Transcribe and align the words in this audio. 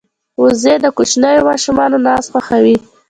وزې 0.41 0.75
د 0.83 0.85
کوچنیو 0.97 1.47
ماشومانو 1.49 1.97
ناز 2.05 2.25
خوښوي 2.31 2.75